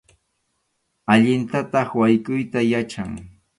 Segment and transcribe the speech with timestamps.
[1.13, 3.11] Allintataq waykʼuyta yachan.